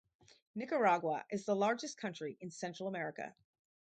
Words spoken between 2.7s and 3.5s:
America.